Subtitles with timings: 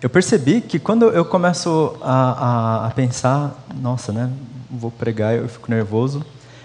[0.00, 4.30] eu percebi que quando eu começo a, a, a pensar, nossa, né,
[4.70, 6.24] vou pregar, eu fico nervoso.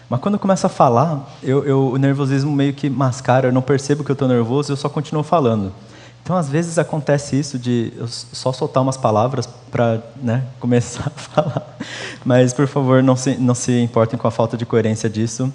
[0.09, 3.61] Mas quando eu começo a falar, eu, eu, o nervosismo meio que mascara, eu não
[3.61, 5.73] percebo que eu estou nervoso, eu só continuo falando.
[6.21, 11.19] Então, às vezes acontece isso de eu só soltar umas palavras para né, começar a
[11.19, 11.77] falar.
[12.23, 15.51] Mas, por favor, não se, não se importem com a falta de coerência disso.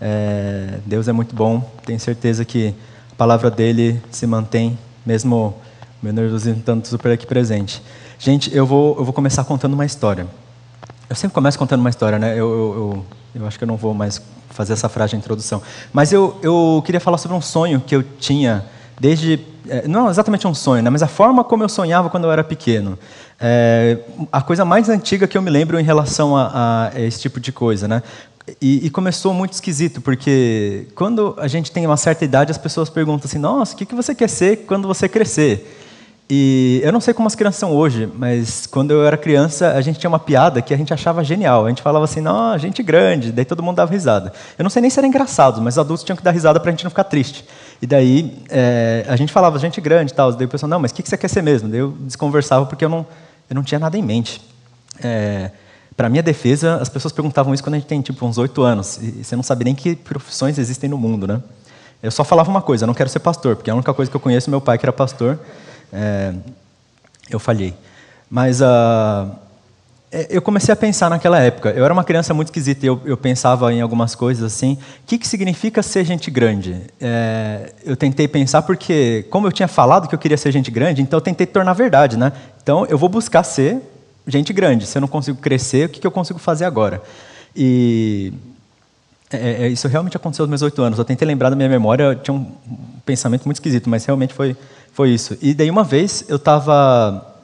[0.00, 1.68] É, Deus é muito bom.
[1.84, 2.74] Tenho certeza que
[3.12, 5.54] a palavra dele se mantém, mesmo
[6.02, 7.82] meu nervosismo estando super aqui presente.
[8.18, 10.26] Gente, eu vou, eu vou começar contando uma história.
[11.08, 12.32] Eu sempre começo contando uma história, né?
[12.32, 15.62] Eu, eu, eu, eu acho que eu não vou mais fazer essa frase de introdução.
[15.92, 18.64] Mas eu, eu queria falar sobre um sonho que eu tinha
[18.98, 19.38] desde
[19.68, 22.44] é, não exatamente um sonho, né, mas a forma como eu sonhava quando eu era
[22.44, 22.98] pequeno.
[23.38, 23.98] É,
[24.32, 27.52] a coisa mais antiga que eu me lembro em relação a, a esse tipo de
[27.52, 28.02] coisa, né?
[28.62, 32.88] E, e, começou muito esquisito, porque quando a gente tem uma certa idade, as pessoas
[32.88, 35.85] perguntam assim: Nossa, o que, que você quer ser quando você crescer?
[36.28, 39.80] E eu não sei como as crianças são hoje, mas quando eu era criança, a
[39.80, 41.66] gente tinha uma piada que a gente achava genial.
[41.66, 44.32] A gente falava assim, não, gente grande, daí todo mundo dava risada.
[44.58, 46.68] Eu não sei nem se era engraçado, mas os adultos tinham que dar risada para
[46.68, 47.44] a gente não ficar triste.
[47.80, 50.32] E daí é, a gente falava, gente grande e tal.
[50.32, 51.68] Daí o pessoal, não, mas o que você quer ser mesmo?
[51.68, 53.06] Daí eu desconversava porque eu não,
[53.48, 54.42] eu não tinha nada em mente.
[55.00, 55.52] É,
[55.96, 58.98] para minha defesa, as pessoas perguntavam isso quando a gente tem tipo uns oito anos.
[59.00, 61.40] E você não sabe nem que profissões existem no mundo, né?
[62.02, 64.16] Eu só falava uma coisa, eu não quero ser pastor, porque a única coisa que
[64.16, 65.38] eu conheço é meu pai que era pastor
[65.92, 66.32] é,
[67.30, 67.74] eu falhei.
[68.30, 69.30] Mas uh,
[70.30, 71.70] eu comecei a pensar naquela época.
[71.70, 74.74] Eu era uma criança muito esquisita e eu, eu pensava em algumas coisas assim.
[74.74, 76.80] O que, que significa ser gente grande?
[77.00, 81.02] É, eu tentei pensar porque, como eu tinha falado que eu queria ser gente grande,
[81.02, 82.32] então eu tentei tornar verdade, né?
[82.62, 83.80] Então eu vou buscar ser
[84.26, 84.86] gente grande.
[84.86, 87.02] Se eu não consigo crescer, o que, que eu consigo fazer agora?
[87.54, 88.32] E
[89.30, 90.98] é, é, isso realmente aconteceu aos meus oito anos.
[90.98, 92.46] Eu tentei lembrar da minha memória, eu tinha um
[93.04, 94.56] pensamento muito esquisito, mas realmente foi,
[94.96, 95.36] foi isso.
[95.42, 97.34] E daí uma vez eu estava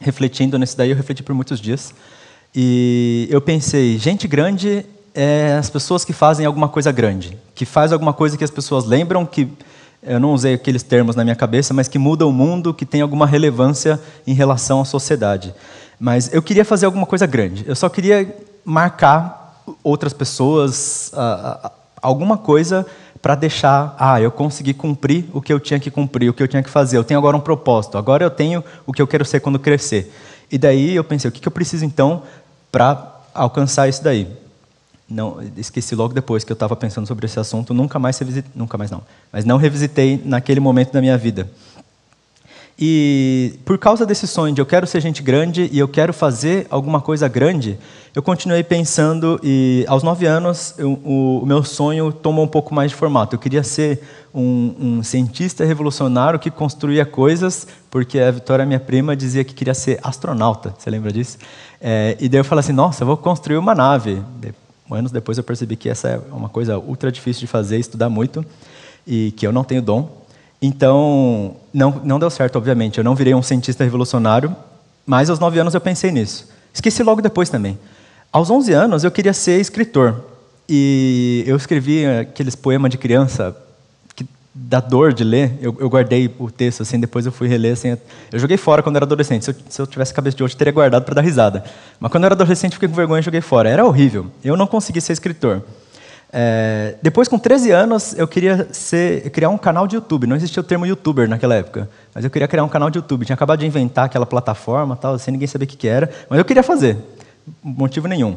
[0.00, 1.92] refletindo nesse daí, eu refleti por muitos dias,
[2.54, 7.92] e eu pensei, gente grande é as pessoas que fazem alguma coisa grande, que faz
[7.92, 9.48] alguma coisa que as pessoas lembram, que
[10.04, 13.00] eu não usei aqueles termos na minha cabeça, mas que muda o mundo, que tem
[13.00, 15.52] alguma relevância em relação à sociedade.
[15.98, 17.64] Mas eu queria fazer alguma coisa grande.
[17.66, 18.32] Eu só queria
[18.64, 21.10] marcar outras pessoas,
[22.04, 22.86] alguma coisa
[23.22, 26.48] para deixar, ah, eu consegui cumprir o que eu tinha que cumprir, o que eu
[26.48, 26.98] tinha que fazer.
[26.98, 27.96] Eu tenho agora um propósito.
[27.96, 30.12] Agora eu tenho o que eu quero ser quando crescer.
[30.52, 32.22] E daí eu pensei, o que eu preciso então
[32.70, 34.28] para alcançar isso daí?
[35.08, 38.76] Não, esqueci logo depois que eu estava pensando sobre esse assunto, nunca mais revisitei, nunca
[38.76, 41.50] mais não, mas não revisitei naquele momento da minha vida.
[42.78, 46.66] E por causa desse sonho de eu quero ser gente grande e eu quero fazer
[46.68, 47.78] alguma coisa grande,
[48.14, 52.74] eu continuei pensando e aos nove anos eu, o, o, meu sonho tomou um pouco
[52.74, 53.36] mais de formato.
[53.36, 54.02] Eu queria ser
[54.34, 59.74] um, um, cientista revolucionário que construía coisas, porque a Vitória, minha prima, dizia que queria
[59.74, 60.74] ser astronauta.
[60.76, 61.38] Você lembra disso?
[61.80, 64.20] É, e daí eu falei assim, nossa, eu vou construir uma nave.
[64.90, 68.44] Anos depois eu percebi que essa é uma coisa ultra difícil de fazer, estudar muito,
[69.06, 70.23] e que eu não tenho dom.
[70.66, 72.96] Então, não, não deu certo, obviamente.
[72.96, 74.56] Eu não virei um cientista revolucionário,
[75.04, 76.48] mas aos nove anos eu pensei nisso.
[76.72, 77.78] Esqueci logo depois também.
[78.32, 80.24] Aos onze anos eu queria ser escritor.
[80.66, 83.54] E eu escrevi aqueles poemas de criança
[84.16, 85.58] que dá dor de ler.
[85.60, 87.74] Eu, eu guardei o texto assim, depois eu fui reler.
[87.74, 87.98] Assim,
[88.32, 89.44] eu joguei fora quando era adolescente.
[89.44, 91.62] Se eu, se eu tivesse cabeça de hoje, teria guardado para dar risada.
[92.00, 93.68] Mas quando eu era adolescente, fiquei com vergonha e joguei fora.
[93.68, 94.28] Era horrível.
[94.42, 95.62] Eu não consegui ser escritor.
[96.36, 100.26] É, depois, com 13 anos, eu queria ser, criar um canal de YouTube.
[100.26, 103.24] Não existia o termo YouTuber naquela época, mas eu queria criar um canal de YouTube.
[103.24, 106.44] Tinha acabado de inventar aquela plataforma, tal, sem ninguém saber o que era, mas eu
[106.44, 106.98] queria fazer,
[107.62, 108.36] motivo nenhum.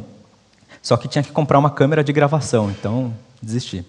[0.80, 3.84] Só que tinha que comprar uma câmera de gravação, então desisti.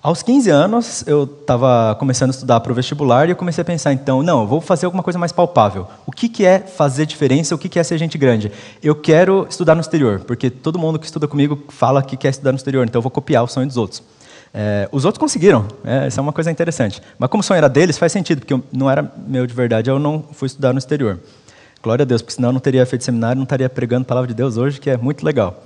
[0.00, 3.64] Aos 15 anos, eu estava começando a estudar para o vestibular e eu comecei a
[3.64, 5.88] pensar, então, não, vou fazer alguma coisa mais palpável.
[6.06, 7.52] O que, que é fazer diferença?
[7.52, 8.52] O que, que é ser gente grande?
[8.80, 12.52] Eu quero estudar no exterior, porque todo mundo que estuda comigo fala que quer estudar
[12.52, 14.00] no exterior, então eu vou copiar o sonho dos outros.
[14.54, 17.02] É, os outros conseguiram, é, essa é uma coisa interessante.
[17.18, 19.98] Mas como o sonho era deles, faz sentido, porque não era meu de verdade, eu
[19.98, 21.18] não fui estudar no exterior.
[21.82, 24.28] Glória a Deus, porque senão eu não teria feito seminário, não estaria pregando a palavra
[24.28, 25.60] de Deus hoje, que é muito legal.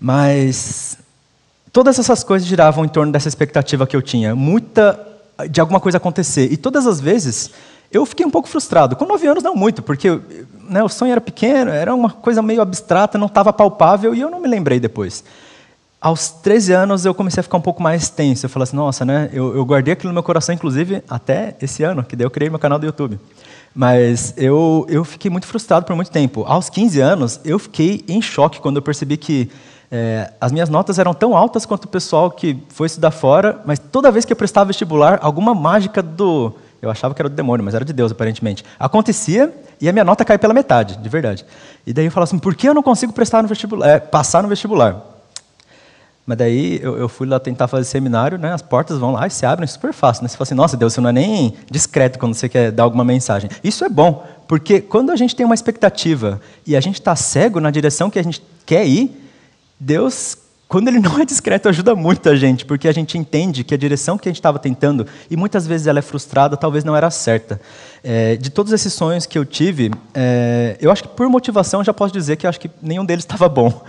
[0.00, 0.98] Mas
[1.72, 5.08] Todas essas coisas giravam em torno dessa expectativa que eu tinha, muita
[5.48, 6.52] de alguma coisa acontecer.
[6.52, 7.50] E todas as vezes
[7.90, 8.96] eu fiquei um pouco frustrado.
[8.96, 10.20] Com nove anos não muito, porque
[10.68, 14.30] né, o sonho era pequeno, era uma coisa meio abstrata, não estava palpável e eu
[14.30, 15.24] não me lembrei depois.
[16.00, 18.44] Aos 13 anos eu comecei a ficar um pouco mais tenso.
[18.44, 19.30] Eu falei assim, nossa, né?
[19.32, 22.50] Eu, eu guardei aquilo no meu coração, inclusive, até esse ano, que daí eu criei
[22.50, 23.20] meu canal do YouTube.
[23.74, 26.44] Mas eu, eu fiquei muito frustrado por muito tempo.
[26.46, 29.50] Aos 15 anos, eu fiquei em choque quando eu percebi que
[29.94, 33.78] é, as minhas notas eram tão altas quanto o pessoal que foi estudar fora, mas
[33.78, 36.54] toda vez que eu prestava vestibular, alguma mágica do.
[36.80, 38.64] Eu achava que era do demônio, mas era de Deus, aparentemente.
[38.78, 41.44] Acontecia E a minha nota cai pela metade, de verdade.
[41.86, 44.42] E daí eu falo assim, por que eu não consigo prestar no vestibular, é, passar
[44.42, 44.98] no vestibular?
[46.24, 48.52] Mas daí eu, eu, fui lá tentar fazer seminário, né?
[48.54, 50.22] As portas vão lá e se abrem super fácil.
[50.22, 50.28] Né?
[50.28, 53.04] Você fala assim, nossa Deus, você não é nem discreto quando você quer dar alguma
[53.04, 53.50] mensagem.
[53.62, 57.60] Isso é bom, porque quando a gente tem uma expectativa e a gente está cego
[57.60, 59.21] na direção que a gente quer ir,
[59.82, 60.38] Deus,
[60.68, 63.76] quando Ele não é discreto, ajuda muito a gente, porque a gente entende que a
[63.76, 67.10] direção que a gente estava tentando, e muitas vezes ela é frustrada, talvez não era
[67.10, 67.60] certa.
[68.02, 71.92] É, de todos esses sonhos que eu tive, é, eu acho que por motivação já
[71.92, 73.82] posso dizer que eu acho que nenhum deles estava bom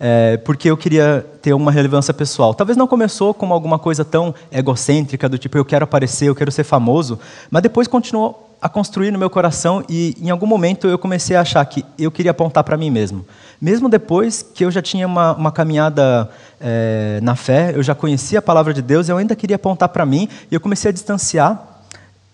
[0.00, 2.54] é, porque eu queria ter uma relevância pessoal.
[2.54, 6.50] Talvez não começou como alguma coisa tão egocêntrica, do tipo, eu quero aparecer, eu quero
[6.50, 7.20] ser famoso,
[7.50, 11.40] mas depois continuou a construir no meu coração e em algum momento eu comecei a
[11.40, 13.24] achar que eu queria apontar para mim mesmo.
[13.60, 16.28] Mesmo depois que eu já tinha uma, uma caminhada
[16.60, 20.04] é, na fé, eu já conhecia a palavra de Deus, eu ainda queria apontar para
[20.04, 21.68] mim e eu comecei a distanciar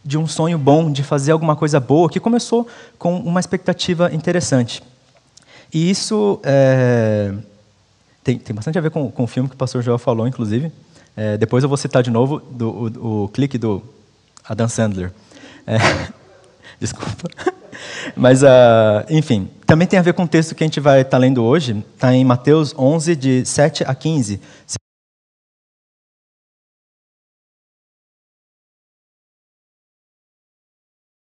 [0.04, 2.66] de um sonho bom, de fazer alguma coisa boa, que começou
[2.98, 4.82] com uma expectativa interessante.
[5.72, 7.32] E isso é,
[8.22, 10.70] tem, tem bastante a ver com, com o filme que o pastor Joel falou, inclusive.
[11.16, 13.82] É, depois eu vou citar de novo do, o, o clique do
[14.48, 15.12] Adam Sandler.
[15.66, 15.76] É,
[16.78, 17.28] desculpa.
[18.14, 18.46] Mas, uh,
[19.10, 21.42] enfim, também tem a ver com o texto que a gente vai estar tá lendo
[21.42, 21.84] hoje.
[21.94, 24.40] Está em Mateus 11, de 7 a 15.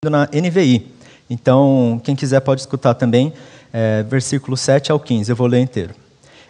[0.05, 0.91] Na NVI.
[1.29, 3.33] Então, quem quiser pode escutar também,
[3.71, 5.31] é, versículo 7 ao 15.
[5.31, 5.95] Eu vou ler inteiro.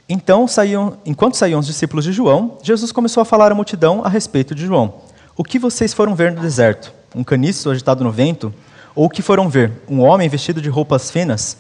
[0.10, 4.10] Então, saíam, enquanto saíam os discípulos de João, Jesus começou a falar à multidão a
[4.10, 5.02] respeito de João.
[5.38, 6.94] O que vocês foram ver no deserto?
[7.16, 8.54] Um caniço agitado no vento?
[8.96, 9.72] Ou o que foram ver?
[9.90, 11.58] Um homem vestido de roupas finas?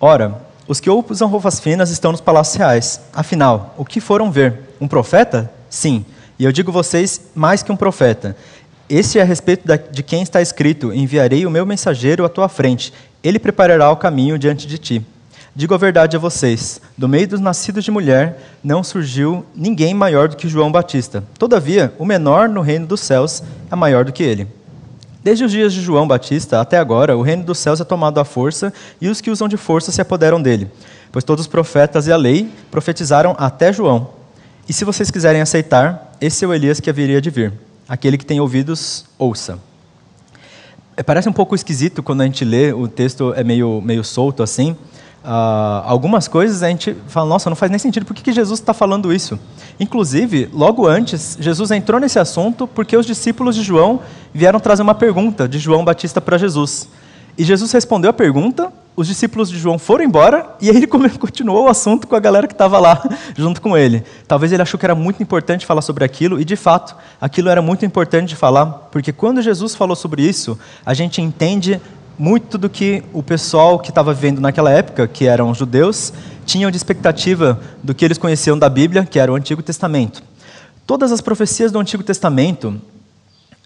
[0.00, 3.00] Ora, os que usam roupas finas estão nos palácios reais.
[3.12, 4.60] Afinal, o que foram ver?
[4.80, 5.50] Um profeta?
[5.68, 6.04] Sim.
[6.38, 8.36] E eu digo vocês, mais que um profeta.
[8.88, 12.92] Esse é a respeito de quem está escrito: Enviarei o meu mensageiro à tua frente.
[13.22, 15.06] Ele preparará o caminho diante de ti.
[15.54, 20.28] Digo a verdade a vocês: do meio dos nascidos de mulher não surgiu ninguém maior
[20.28, 21.22] do que João Batista.
[21.38, 24.48] Todavia, o menor no reino dos céus é maior do que ele.
[25.22, 28.24] Desde os dias de João Batista até agora, o reino dos céus é tomado à
[28.24, 30.68] força e os que usam de força se apoderam dele.
[31.12, 34.10] Pois todos os profetas e a lei profetizaram até João.
[34.68, 37.52] E se vocês quiserem aceitar, esse é o Elias que haveria de vir.
[37.88, 39.58] Aquele que tem ouvidos, ouça.
[40.96, 44.42] É, parece um pouco esquisito quando a gente lê, o texto é meio, meio solto
[44.42, 44.76] assim.
[45.24, 48.58] Uh, algumas coisas a gente fala, nossa, não faz nem sentido, por que, que Jesus
[48.58, 49.38] está falando isso?
[49.78, 54.00] Inclusive, logo antes, Jesus entrou nesse assunto porque os discípulos de João
[54.34, 56.88] vieram trazer uma pergunta de João Batista para Jesus.
[57.38, 60.86] E Jesus respondeu a pergunta, os discípulos de João foram embora e aí ele
[61.18, 63.02] continuou o assunto com a galera que estava lá
[63.36, 64.02] junto com ele.
[64.26, 67.62] Talvez ele achou que era muito importante falar sobre aquilo e de fato aquilo era
[67.62, 71.80] muito importante de falar, porque quando Jesus falou sobre isso, a gente entende
[72.18, 76.12] muito do que o pessoal que estava vivendo naquela época, que eram judeus,
[76.44, 80.22] tinham de expectativa do que eles conheciam da Bíblia, que era o Antigo Testamento.
[80.86, 82.80] Todas as profecias do Antigo Testamento,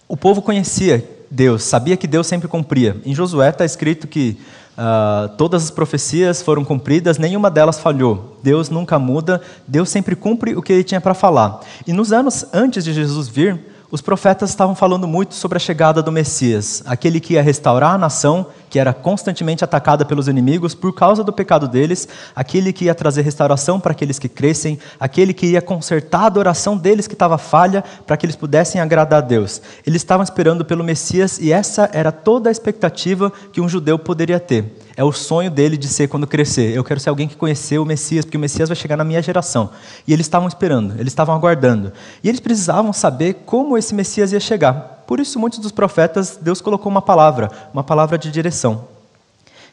[0.09, 2.97] o povo conhecia Deus, sabia que Deus sempre cumpria.
[3.05, 4.39] Em Josué está escrito que
[4.77, 8.39] uh, todas as profecias foram cumpridas, nenhuma delas falhou.
[8.43, 11.61] Deus nunca muda, Deus sempre cumpre o que ele tinha para falar.
[11.87, 13.59] E nos anos antes de Jesus vir,
[13.91, 17.99] os profetas estavam falando muito sobre a chegada do Messias, aquele que ia restaurar a
[17.99, 22.95] nação, que era constantemente atacada pelos inimigos por causa do pecado deles, aquele que ia
[22.95, 27.39] trazer restauração para aqueles que crescem, aquele que ia consertar a adoração deles que estava
[27.39, 29.63] falha, para que eles pudessem agradar a Deus.
[29.87, 34.39] Eles estavam esperando pelo Messias e essa era toda a expectativa que um judeu poderia
[34.39, 34.79] ter.
[34.95, 36.77] É o sonho dele de ser quando crescer.
[36.77, 39.23] Eu quero ser alguém que conheceu o Messias, porque o Messias vai chegar na minha
[39.23, 39.71] geração.
[40.07, 41.95] E eles estavam esperando, eles estavam aguardando.
[42.23, 44.96] E eles precisavam saber como esse Messias ia chegar.
[45.07, 48.97] Por isso, muitos dos profetas, Deus colocou uma palavra, uma palavra de direção.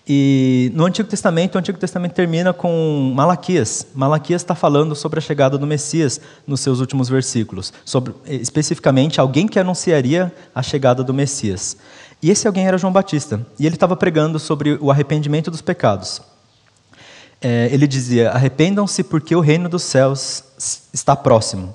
[0.08, 3.88] E no Antigo Testamento, o Antigo Testamento termina com Malaquias.
[3.96, 9.48] Malaquias está falando sobre a chegada do Messias nos seus últimos versículos, sobre especificamente alguém
[9.48, 11.78] que anunciaria a chegada do Messias.
[12.22, 13.46] E esse alguém era João Batista.
[13.58, 16.22] E ele estava pregando sobre o arrependimento dos pecados.
[17.42, 20.44] É, ele dizia: Arrependam-se, porque o reino dos céus
[20.94, 21.74] está próximo.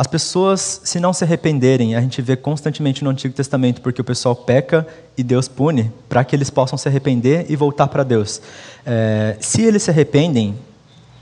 [0.00, 4.04] As pessoas, se não se arrependerem, a gente vê constantemente no Antigo Testamento, porque o
[4.04, 8.40] pessoal peca e Deus pune, para que eles possam se arrepender e voltar para Deus.
[8.86, 10.56] É, se eles se arrependem,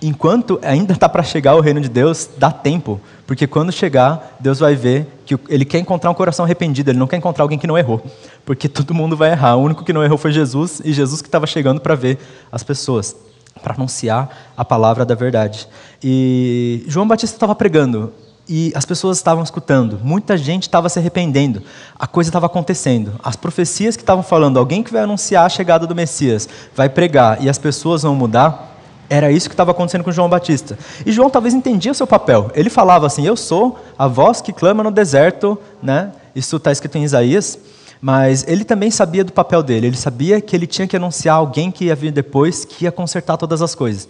[0.00, 4.60] enquanto ainda está para chegar o reino de Deus, dá tempo, porque quando chegar, Deus
[4.60, 7.66] vai ver que ele quer encontrar um coração arrependido, ele não quer encontrar alguém que
[7.66, 8.00] não errou,
[8.46, 9.56] porque todo mundo vai errar.
[9.56, 12.16] O único que não errou foi Jesus, e Jesus que estava chegando para ver
[12.52, 13.16] as pessoas,
[13.60, 15.68] para anunciar a palavra da verdade.
[16.00, 18.12] E João Batista estava pregando,
[18.48, 21.62] e as pessoas estavam escutando, muita gente estava se arrependendo,
[21.98, 23.12] a coisa estava acontecendo.
[23.22, 27.42] As profecias que estavam falando, alguém que vai anunciar a chegada do Messias, vai pregar
[27.42, 28.76] e as pessoas vão mudar,
[29.10, 30.78] era isso que estava acontecendo com João Batista.
[31.04, 32.50] E João talvez entendia o seu papel.
[32.54, 36.12] Ele falava assim: Eu sou a voz que clama no deserto, né?
[36.34, 37.58] Isso está escrito em Isaías.
[38.00, 39.88] Mas ele também sabia do papel dele.
[39.88, 43.36] Ele sabia que ele tinha que anunciar alguém que ia vir depois, que ia consertar
[43.36, 44.08] todas as coisas.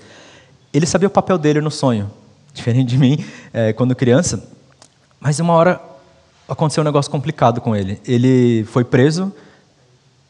[0.74, 2.10] Ele sabia o papel dele no sonho,
[2.58, 4.48] diferente de mim é, quando criança.
[5.20, 5.80] Mas uma hora
[6.48, 8.00] aconteceu um negócio complicado com ele.
[8.06, 9.32] Ele foi preso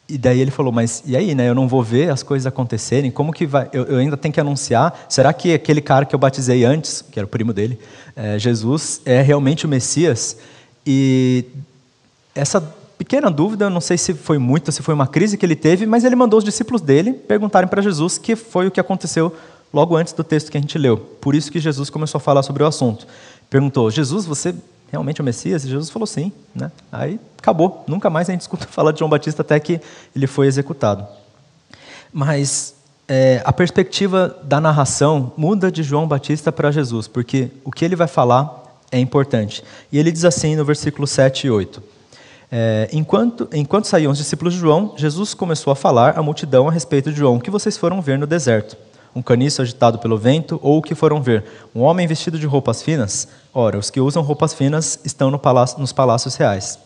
[0.09, 1.47] e daí ele falou, mas e aí, né?
[1.47, 3.11] Eu não vou ver as coisas acontecerem.
[3.11, 3.69] Como que vai?
[3.71, 5.05] Eu, eu ainda tenho que anunciar.
[5.07, 7.79] Será que aquele cara que eu batizei antes, que era o primo dele,
[8.15, 10.37] é, Jesus, é realmente o Messias?
[10.85, 11.45] E
[12.33, 12.59] essa
[12.97, 16.03] pequena dúvida, não sei se foi muita, se foi uma crise que ele teve, mas
[16.03, 19.33] ele mandou os discípulos dele perguntarem para Jesus, que foi o que aconteceu
[19.73, 20.97] logo antes do texto que a gente leu.
[20.97, 23.07] Por isso que Jesus começou a falar sobre o assunto.
[23.49, 24.53] Perguntou: Jesus, você
[24.91, 25.63] realmente é o Messias?
[25.63, 26.31] E Jesus falou sim.
[26.53, 26.71] Né?
[26.91, 27.83] Aí acabou.
[27.87, 29.79] Nunca mais a gente escuta falar de João Batista até que
[30.15, 31.07] ele foi executado.
[32.11, 32.75] Mas
[33.07, 37.95] é, a perspectiva da narração muda de João Batista para Jesus, porque o que ele
[37.95, 38.57] vai falar
[38.91, 39.63] é importante.
[39.91, 41.83] E ele diz assim no versículo 7 e 8.
[42.51, 46.71] É, enquanto, enquanto saíam os discípulos de João, Jesus começou a falar à multidão a
[46.71, 48.75] respeito de João, que vocês foram ver no deserto
[49.19, 51.43] um caniço agitado pelo vento, ou o que foram ver?
[51.75, 53.27] Um homem vestido de roupas finas?
[53.53, 56.79] Ora, os que usam roupas finas estão no palácio, nos palácios reais.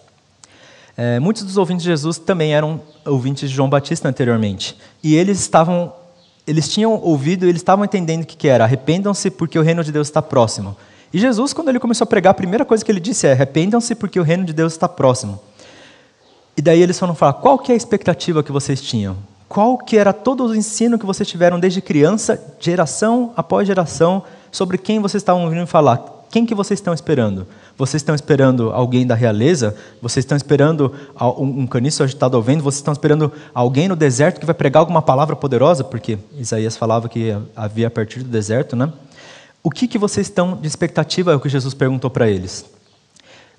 [0.98, 4.76] É, muitos dos ouvintes de Jesus também eram ouvintes de João Batista anteriormente.
[5.04, 5.94] E eles estavam,
[6.48, 8.64] eles tinham ouvido eles estavam entendendo o que, que era.
[8.64, 10.76] Arrependam-se porque o reino de Deus está próximo.
[11.14, 13.94] E Jesus, quando ele começou a pregar, a primeira coisa que ele disse é: arrependam-se
[13.94, 15.40] porque o reino de Deus está próximo.
[16.58, 19.16] E daí eles foram falar: qual que é a expectativa que vocês tinham?
[19.54, 24.80] Qual que era todo o ensino que vocês tiveram desde criança, geração após geração, sobre
[24.80, 26.04] quem vocês estavam ouvindo falar.
[26.32, 27.46] Quem que vocês estão esperando?
[27.78, 29.76] Vocês estão esperando alguém da realeza?
[30.02, 30.92] Vocês estão esperando
[31.38, 32.64] um caniço agitado ao vento?
[32.64, 35.84] Vocês estão esperando alguém no deserto que vai pregar alguma palavra poderosa?
[35.84, 38.92] Porque Isaías falava que havia a partir do deserto, né?
[39.62, 41.32] O que, que vocês estão de expectativa?
[41.32, 42.66] É o que Jesus perguntou para eles.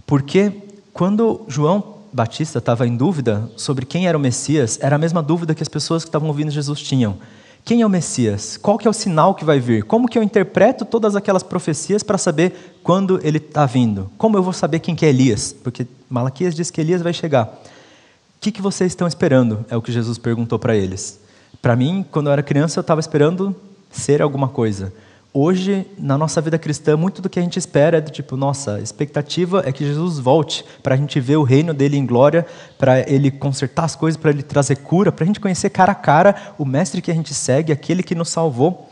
[0.04, 0.52] Porque
[0.92, 5.52] quando João Batista estava em dúvida sobre quem era o Messias, era a mesma dúvida
[5.52, 7.18] que as pessoas que estavam ouvindo Jesus tinham.
[7.64, 8.56] Quem é o Messias?
[8.56, 9.82] Qual que é o sinal que vai vir?
[9.82, 14.08] Como que eu interpreto todas aquelas profecias para saber quando ele está vindo?
[14.16, 15.52] Como eu vou saber quem que é Elias?
[15.52, 17.46] Porque Malaquias diz que Elias vai chegar.
[17.46, 19.64] O que, que vocês estão esperando?
[19.68, 21.18] É o que Jesus perguntou para eles.
[21.60, 23.56] Para mim, quando eu era criança, eu estava esperando
[23.90, 24.92] ser alguma coisa
[25.36, 28.78] hoje, na nossa vida cristã, muito do que a gente espera é do tipo, nossa,
[28.78, 32.46] expectativa é que Jesus volte para a gente ver o reino dele em glória,
[32.78, 35.94] para ele consertar as coisas, para ele trazer cura, para a gente conhecer cara a
[35.96, 38.88] cara o mestre que a gente segue, aquele que nos salvou.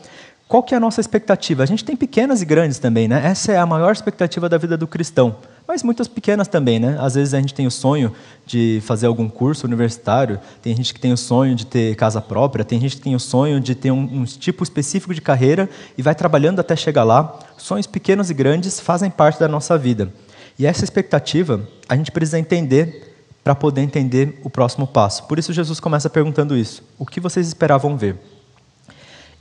[0.53, 1.63] Qual que é a nossa expectativa?
[1.63, 3.23] A gente tem pequenas e grandes também, né?
[3.25, 6.99] Essa é a maior expectativa da vida do cristão mas muitas pequenas também, né?
[7.01, 8.13] Às vezes a gente tem o sonho
[8.45, 12.63] de fazer algum curso universitário, tem gente que tem o sonho de ter casa própria,
[12.63, 16.03] tem gente que tem o sonho de ter um, um tipo específico de carreira e
[16.03, 17.39] vai trabalhando até chegar lá.
[17.57, 20.13] Sonhos pequenos e grandes fazem parte da nossa vida.
[20.59, 25.25] E essa expectativa a gente precisa entender para poder entender o próximo passo.
[25.25, 28.19] Por isso Jesus começa perguntando isso: o que vocês esperavam ver?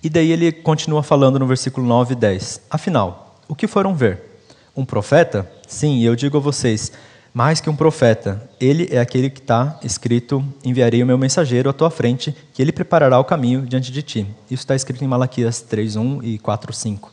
[0.03, 2.61] E daí ele continua falando no versículo 9 e 10.
[2.69, 4.39] Afinal, o que foram ver?
[4.75, 5.49] Um profeta?
[5.67, 6.91] Sim, eu digo a vocês,
[7.33, 11.73] mais que um profeta, ele é aquele que está escrito: enviarei o meu mensageiro à
[11.73, 14.27] tua frente, que ele preparará o caminho diante de ti.
[14.49, 17.09] Isso está escrito em Malaquias 3:1 e 4:5.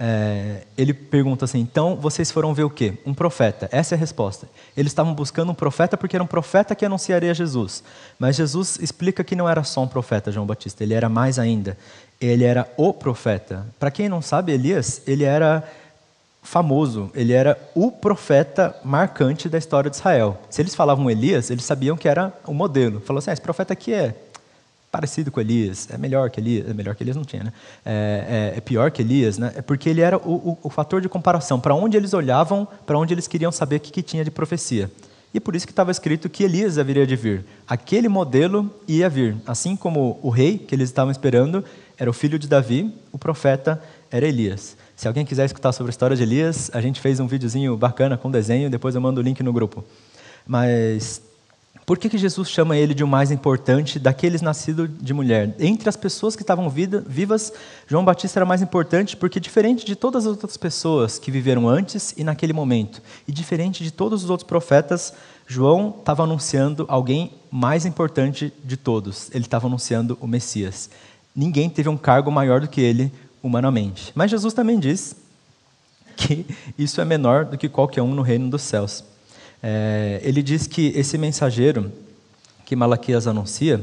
[0.00, 2.94] É, ele pergunta assim: então vocês foram ver o quê?
[3.04, 3.68] Um profeta.
[3.72, 4.48] Essa é a resposta.
[4.76, 7.82] Eles estavam buscando um profeta porque era um profeta que anunciaria Jesus.
[8.18, 11.76] Mas Jesus explica que não era só um profeta, João Batista, ele era mais ainda.
[12.20, 13.66] Ele era o profeta.
[13.78, 15.64] Para quem não sabe, Elias, ele era
[16.42, 20.40] famoso, ele era o profeta marcante da história de Israel.
[20.48, 23.00] Se eles falavam Elias, eles sabiam que era o modelo.
[23.00, 24.14] Falou assim: ah, esse profeta aqui é
[24.90, 27.52] parecido com Elias, é melhor que Elias, é melhor que Elias não tinha, né?
[27.84, 29.52] É, é, é pior que Elias, né?
[29.56, 32.98] É porque ele era o, o, o fator de comparação, para onde eles olhavam, para
[32.98, 34.90] onde eles queriam saber o que, que tinha de profecia.
[35.32, 37.44] E por isso que estava escrito que Elias haveria de vir.
[37.66, 39.36] Aquele modelo ia vir.
[39.46, 41.62] Assim como o rei que eles estavam esperando
[41.98, 44.76] era o filho de Davi, o profeta era Elias.
[44.96, 48.16] Se alguém quiser escutar sobre a história de Elias, a gente fez um videozinho bacana
[48.16, 49.84] com desenho, depois eu mando o link no grupo.
[50.46, 51.20] Mas
[51.88, 55.54] por que, que Jesus chama ele de o mais importante daqueles nascidos de mulher?
[55.58, 57.50] Entre as pessoas que estavam vida, vivas,
[57.86, 62.12] João Batista era mais importante porque, diferente de todas as outras pessoas que viveram antes
[62.14, 65.14] e naquele momento, e diferente de todos os outros profetas,
[65.46, 69.30] João estava anunciando alguém mais importante de todos.
[69.32, 70.90] Ele estava anunciando o Messias.
[71.34, 73.10] Ninguém teve um cargo maior do que ele
[73.42, 74.12] humanamente.
[74.14, 75.16] Mas Jesus também diz
[76.18, 76.44] que
[76.76, 79.02] isso é menor do que qualquer um no reino dos céus.
[79.62, 81.90] É, ele diz que esse mensageiro
[82.64, 83.80] que Malaquias anuncia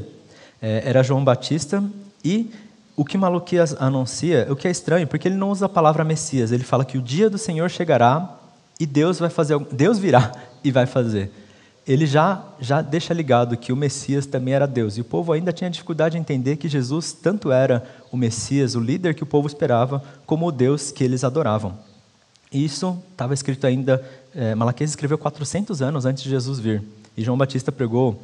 [0.60, 1.84] é, era João Batista
[2.24, 2.50] e
[2.96, 6.50] o que Malaquias anuncia, o que é estranho, porque ele não usa a palavra Messias,
[6.50, 8.38] ele fala que o dia do Senhor chegará
[8.80, 10.32] e Deus vai fazer, Deus virá
[10.64, 11.30] e vai fazer.
[11.86, 15.52] Ele já já deixa ligado que o Messias também era Deus e o povo ainda
[15.52, 19.46] tinha dificuldade de entender que Jesus tanto era o Messias, o líder que o povo
[19.46, 21.78] esperava, como o Deus que eles adoravam.
[22.52, 24.02] Isso estava escrito ainda,
[24.36, 26.82] é, Malaquias escreveu 400 anos antes de Jesus vir
[27.16, 28.22] e João Batista pregou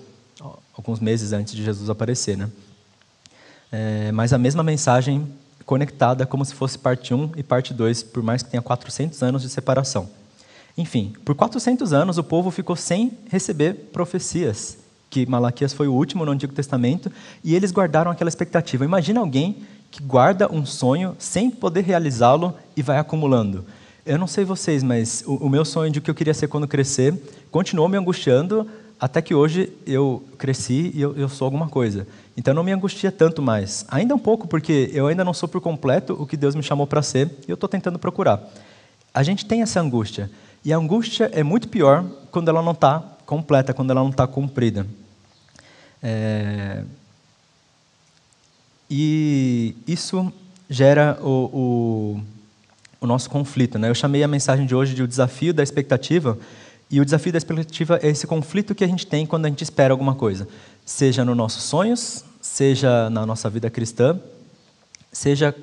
[0.77, 2.51] alguns meses antes de Jesus aparecer, né?
[3.71, 5.27] É, mas a mesma mensagem
[5.65, 9.41] conectada como se fosse parte 1 e parte 2, por mais que tenha 400 anos
[9.41, 10.11] de separação.
[10.77, 14.77] Enfim, por 400 anos o povo ficou sem receber profecias,
[15.09, 17.11] que Malaquias foi o último no Antigo Testamento,
[17.43, 18.85] e eles guardaram aquela expectativa.
[18.85, 23.65] Imagina alguém que guarda um sonho sem poder realizá-lo e vai acumulando.
[24.05, 26.49] Eu não sei vocês, mas o, o meu sonho de o que eu queria ser
[26.49, 27.15] quando crescer
[27.53, 28.69] continuou me angustiando
[28.99, 32.07] até que hoje eu cresci e eu, eu, sou alguma coisa.
[32.37, 33.85] Então não me angustia tanto mais.
[33.89, 36.87] Ainda um pouco, porque eu ainda não sou por completo o que Deus me chamou
[36.87, 38.43] para ser e eu estou tentando procurar.
[39.15, 40.31] A gente tem essa angústia.
[40.65, 44.27] E a angústia é muito pior quando ela não está completa, quando ela não está
[44.27, 44.87] cumprida.
[46.03, 46.83] É...
[48.91, 50.33] E isso
[50.69, 52.21] gera o, o,
[53.03, 53.79] o nosso conflito.
[53.79, 53.91] Né?
[53.91, 56.39] Eu chamei a mensagem de hoje de o desafio da expectativa,
[56.89, 59.63] e o desafio da expectativa é esse conflito que a gente tem quando a gente
[59.65, 60.47] espera alguma coisa,
[60.87, 64.21] seja nos nossos sonhos, seja na nossa vida cristã,
[65.11, 65.55] seja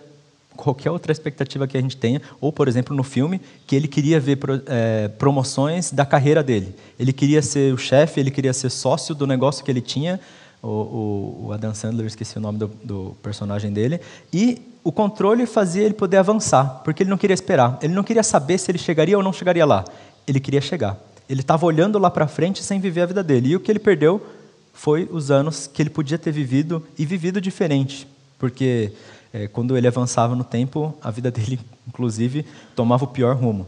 [0.55, 4.19] qualquer outra expectativa que a gente tenha, ou, por exemplo, no filme, que ele queria
[4.19, 6.75] ver é, promoções da carreira dele.
[6.99, 10.19] Ele queria ser o chefe, ele queria ser sócio do negócio que ele tinha,
[10.61, 14.01] o, o, o Adam Sandler, esqueci o nome do, do personagem dele,
[14.33, 18.23] e o controle fazia ele poder avançar, porque ele não queria esperar, ele não queria
[18.23, 19.83] saber se ele chegaria ou não chegaria lá,
[20.25, 20.97] ele queria chegar.
[21.29, 23.49] Ele estava olhando lá para frente sem viver a vida dele.
[23.49, 24.25] E o que ele perdeu
[24.73, 28.07] foi os anos que ele podia ter vivido e vivido diferente.
[28.39, 28.91] Porque
[29.31, 33.67] é, quando ele avançava no tempo, a vida dele, inclusive, tomava o pior rumo.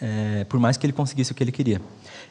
[0.00, 1.80] É, por mais que ele conseguisse o que ele queria.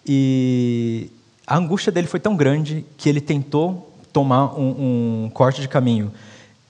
[0.06, 1.12] E
[1.46, 6.12] a angústia dele foi tão grande que ele tentou tomar um, um corte de caminho.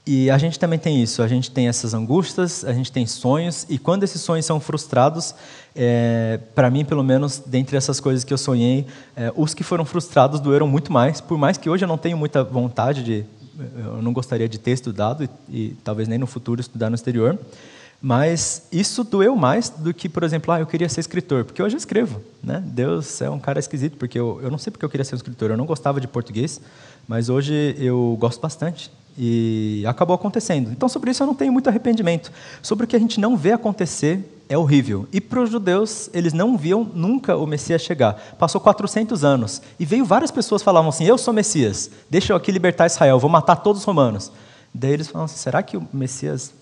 [0.06, 3.68] E a gente também tem isso, a gente tem essas angústias, a gente tem sonhos,
[3.70, 5.36] e quando esses sonhos são frustrados,
[5.76, 9.86] é, para mim, pelo menos, dentre essas coisas que eu sonhei, é, os que foram
[9.86, 13.26] frustrados doeram muito mais, por mais que hoje eu não tenha muita vontade de.
[13.78, 17.38] Eu não gostaria de ter estudado, e, e talvez nem no futuro estudar no exterior,
[18.02, 21.76] mas isso doeu mais do que, por exemplo, ah, eu queria ser escritor, porque hoje
[21.76, 22.20] eu escrevo.
[22.42, 22.64] Né?
[22.66, 25.18] Deus é um cara esquisito, porque eu, eu não sei porque eu queria ser um
[25.18, 26.60] escritor, eu não gostava de português,
[27.08, 28.92] mas hoje eu gosto bastante.
[29.18, 30.72] E acabou acontecendo.
[30.72, 32.32] Então, sobre isso eu não tenho muito arrependimento.
[32.62, 35.08] Sobre o que a gente não vê acontecer é horrível.
[35.14, 38.36] E para os judeus, eles não viam nunca o Messias chegar.
[38.38, 39.62] Passou 400 anos.
[39.80, 43.30] E veio várias pessoas falavam assim: Eu sou Messias, deixa eu aqui libertar Israel, vou
[43.30, 44.32] matar todos os romanos.
[44.74, 46.54] Daí eles falavam assim: será que o Messias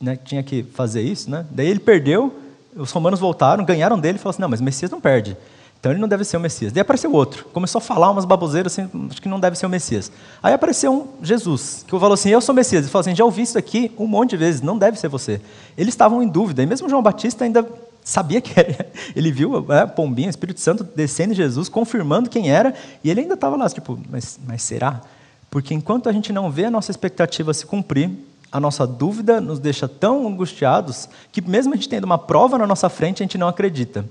[0.00, 1.30] né, tinha que fazer isso?
[1.30, 1.46] Né?
[1.50, 2.34] Daí ele perdeu,
[2.76, 5.36] os romanos voltaram, ganharam dele e falaram assim: Não, mas o Messias não perde.
[5.84, 6.72] Então ele não deve ser o Messias.
[6.72, 9.68] Daí apareceu outro, começou a falar umas baboseiras assim, acho que não deve ser o
[9.68, 10.10] Messias.
[10.42, 12.84] Aí apareceu um Jesus, que falou assim: Eu sou o Messias.
[12.84, 15.42] Ele falou assim: Já ouvi isso aqui um monte de vezes, não deve ser você.
[15.76, 17.68] Eles estavam em dúvida, e mesmo João Batista ainda
[18.02, 18.90] sabia que era.
[19.14, 23.34] Ele viu é, Pombinha, Espírito Santo descendo em Jesus, confirmando quem era, e ele ainda
[23.34, 25.02] estava lá, tipo, mas, mas será?
[25.50, 28.10] Porque enquanto a gente não vê a nossa expectativa se cumprir,
[28.50, 32.66] a nossa dúvida nos deixa tão angustiados que, mesmo a gente tendo uma prova na
[32.66, 34.04] nossa frente, a gente não acredita.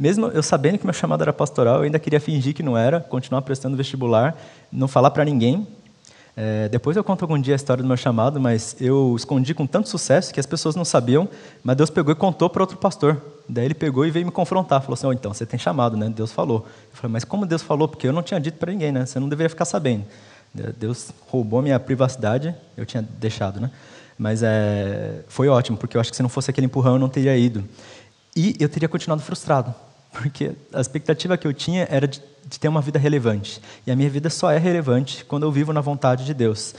[0.00, 3.00] Mesmo eu sabendo que meu chamado era pastoral, eu ainda queria fingir que não era,
[3.00, 4.34] continuar prestando vestibular,
[4.72, 5.68] não falar para ninguém.
[6.34, 9.66] É, depois eu conto algum dia a história do meu chamado, mas eu escondi com
[9.66, 11.28] tanto sucesso que as pessoas não sabiam,
[11.62, 13.20] mas Deus pegou e contou para outro pastor.
[13.46, 16.08] Daí ele pegou e veio me confrontar, falou assim: oh, então você tem chamado, né?
[16.08, 16.66] Deus falou.
[16.90, 17.86] Eu falei: mas como Deus falou?
[17.86, 19.04] Porque eu não tinha dito para ninguém, né?
[19.04, 20.06] Você não deveria ficar sabendo.
[20.78, 23.70] Deus roubou minha privacidade, eu tinha deixado, né?
[24.18, 27.08] Mas é, foi ótimo, porque eu acho que se não fosse aquele empurrão eu não
[27.10, 27.62] teria ido.
[28.34, 29.74] E eu teria continuado frustrado,
[30.12, 33.60] porque a expectativa que eu tinha era de, de, ter uma vida relevante.
[33.86, 36.74] E a minha vida só é relevante quando eu vivo na vontade de Deus.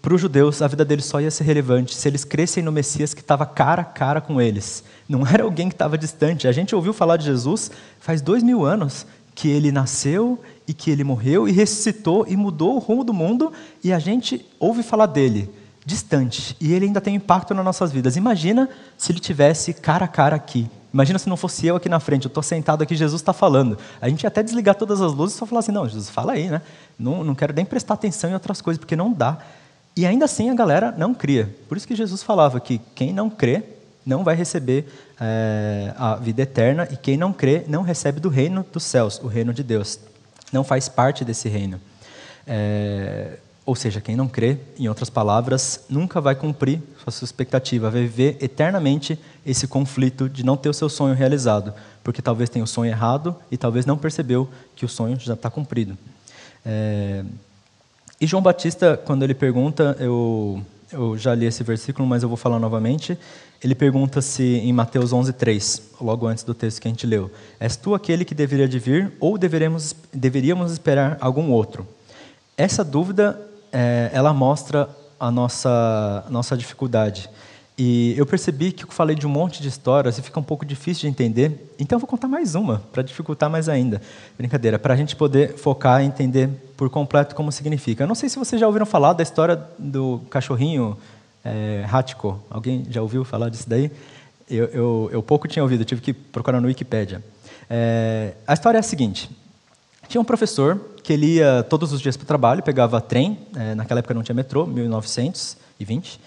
[0.00, 3.14] Para os judeus, a vida deles só ia ser relevante se eles crescem no Messias
[3.14, 4.82] que estava cara a cara com eles.
[5.08, 6.48] Não era alguém que estava distante.
[6.48, 10.90] A gente ouviu falar de Jesus faz dois mil anos, que ele nasceu e que
[10.90, 15.06] ele morreu e ressuscitou e mudou o rumo do mundo, e a gente ouve falar
[15.06, 15.48] dele
[15.84, 16.56] distante.
[16.60, 18.16] E ele ainda tem impacto nas nossas vidas.
[18.16, 21.98] Imagina se ele tivesse cara a cara aqui, Imagina se não fosse eu aqui na
[21.98, 23.78] frente, eu estou sentado aqui, Jesus está falando.
[24.00, 26.32] A gente ia até desligar todas as luzes e só falar assim: não, Jesus, fala
[26.32, 26.60] aí, né?
[26.98, 29.38] Não, não quero nem prestar atenção em outras coisas, porque não dá.
[29.96, 31.54] E ainda assim a galera não cria.
[31.68, 33.62] Por isso que Jesus falava que quem não crê
[34.04, 34.86] não vai receber
[35.20, 39.28] é, a vida eterna, e quem não crê não recebe do reino dos céus, o
[39.28, 39.98] reino de Deus.
[40.52, 41.80] Não faz parte desse reino.
[42.46, 48.02] É, ou seja, quem não crê, em outras palavras, nunca vai cumprir sua expectativa, vai
[48.02, 52.68] viver eternamente esse conflito de não ter o seu sonho realizado, porque talvez tenha o
[52.68, 55.96] sonho errado e talvez não percebeu que o sonho já está cumprido.
[56.64, 57.24] É...
[58.20, 62.36] E João Batista, quando ele pergunta, eu, eu já li esse versículo, mas eu vou
[62.36, 63.18] falar novamente.
[63.62, 67.76] Ele pergunta se em Mateus 11:3, logo antes do texto que a gente leu, és
[67.76, 71.86] tu aquele que deveria de vir ou deveremos, deveríamos esperar algum outro?
[72.56, 73.40] Essa dúvida
[73.72, 77.30] é, ela mostra a nossa, a nossa dificuldade.
[77.76, 80.64] E eu percebi que eu falei de um monte de histórias e fica um pouco
[80.64, 84.00] difícil de entender, então eu vou contar mais uma, para dificultar mais ainda.
[84.36, 88.04] Brincadeira, para a gente poder focar e entender por completo como significa.
[88.04, 90.98] Eu não sei se vocês já ouviram falar da história do cachorrinho
[91.44, 91.84] é.
[92.50, 93.90] Alguém já ouviu falar disso daí?
[94.48, 97.22] Eu, eu, eu pouco tinha ouvido, tive que procurar no Wikipedia.
[97.68, 99.30] É, a história é a seguinte:
[100.08, 103.74] tinha um professor que ele ia todos os dias para o trabalho, pegava trem, é,
[103.74, 106.20] naquela época não tinha metrô, 1920,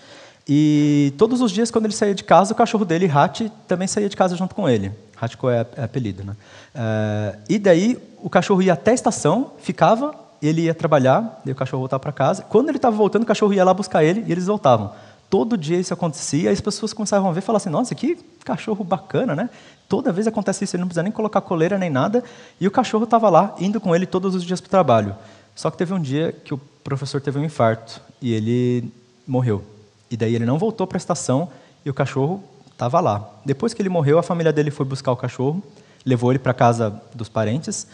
[0.48, 4.08] e todos os dias, quando ele saía de casa, o cachorro dele, Hat, também saía
[4.08, 4.92] de casa junto com ele.
[5.20, 6.36] Hatiko é, é apelido, né?
[6.74, 11.56] É, e daí, o cachorro ia até a estação, ficava, ele ia trabalhar, daí o
[11.56, 12.44] cachorro voltava para casa.
[12.44, 14.92] Quando ele estava voltando, o cachorro ia lá buscar ele e eles voltavam.
[15.30, 18.16] Todo dia isso acontecia, e as pessoas começavam a ver e falavam assim: nossa, que
[18.44, 19.50] cachorro bacana, né?
[19.90, 22.24] Toda vez acontece isso, ele não precisa nem colocar coleira nem nada,
[22.62, 25.16] e o cachorro estava lá, indo com ele todos os dias para o trabalho.
[25.56, 28.92] Só que teve um dia que o professor teve um infarto e ele
[29.26, 29.64] morreu.
[30.10, 31.50] E daí ele não voltou para a estação
[31.86, 33.30] e o cachorro estava lá.
[33.46, 35.64] Depois que ele morreu, a família dele foi buscar o cachorro,
[36.06, 37.88] levou ele para casa dos parentes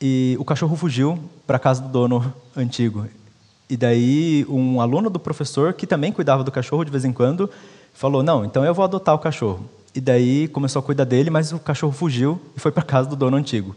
[0.00, 3.06] e o cachorro fugiu para casa do dono antigo.
[3.68, 7.50] E daí um aluno do professor, que também cuidava do cachorro de vez em quando,
[7.92, 9.68] falou: Não, então eu vou adotar o cachorro.
[9.94, 13.08] E daí começou a cuidar dele, mas o cachorro fugiu e foi para a casa
[13.08, 13.74] do dono antigo.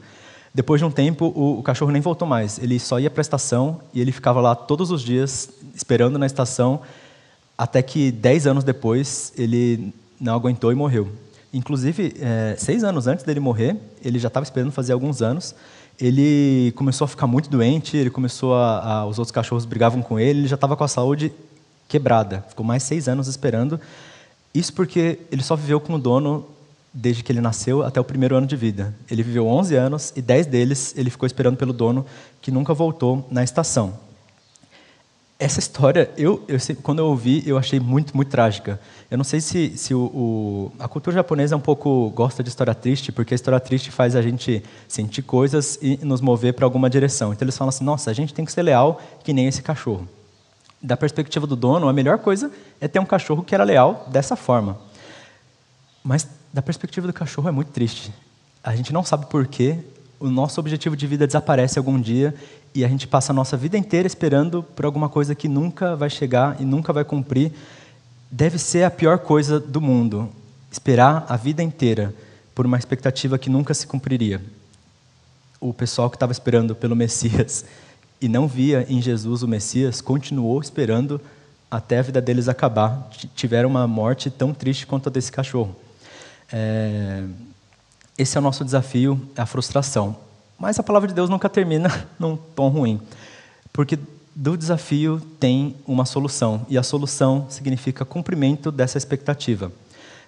[0.53, 2.59] Depois de um tempo, o, o, cachorro nem voltou mais.
[2.59, 6.25] Ele só ia para a estação e ele ficava lá todos os dias, esperando na
[6.25, 6.81] estação,
[7.61, 11.09] até que, dez anos depois, ele não aguentou e morreu.
[11.53, 15.53] Inclusive, é, seis anos antes dele morrer, ele já estava esperando fazer alguns anos,
[15.99, 20.19] ele começou a ficar muito doente, ele começou a, a os outros cachorros brigavam com
[20.19, 21.31] ele, ele já estava com a saúde
[21.87, 22.43] quebrada.
[22.49, 23.79] Ficou mais seis anos esperando.
[24.55, 26.47] Isso porque ele só viveu com o dono
[26.91, 28.91] desde que ele nasceu até o primeiro ano de vida.
[29.07, 32.07] Ele viveu 11 anos e 10 deles ele ficou esperando pelo dono
[32.41, 33.93] que nunca voltou na estação.
[35.41, 38.79] Essa história, eu, eu quando eu ouvi, eu achei muito, muito trágica.
[39.09, 42.49] Eu não sei se, se o, o, a cultura japonesa é um pouco gosta de
[42.49, 46.63] história triste, porque a história triste faz a gente sentir coisas e nos mover para
[46.63, 47.33] alguma direção.
[47.33, 50.07] Então eles falam assim: nossa, a gente tem que ser leal que nem esse cachorro.
[50.79, 54.35] Da perspectiva do dono, a melhor coisa é ter um cachorro que era leal dessa
[54.35, 54.77] forma.
[56.03, 58.13] Mas da perspectiva do cachorro é muito triste.
[58.63, 59.79] A gente não sabe por quê.
[60.19, 62.35] O nosso objetivo de vida desaparece algum dia
[62.73, 66.09] e a gente passa a nossa vida inteira esperando por alguma coisa que nunca vai
[66.09, 67.51] chegar e nunca vai cumprir,
[68.29, 70.29] deve ser a pior coisa do mundo.
[70.71, 72.13] Esperar a vida inteira
[72.55, 74.41] por uma expectativa que nunca se cumpriria.
[75.59, 77.65] O pessoal que estava esperando pelo Messias
[78.21, 81.19] e não via em Jesus o Messias continuou esperando
[81.69, 83.09] até a vida deles acabar.
[83.35, 85.75] Tiveram uma morte tão triste quanto a desse cachorro.
[86.51, 87.23] É...
[88.17, 90.15] Esse é o nosso desafio, a frustração.
[90.61, 93.01] Mas a palavra de Deus nunca termina num tom ruim,
[93.73, 93.97] porque
[94.35, 99.71] do desafio tem uma solução, e a solução significa cumprimento dessa expectativa.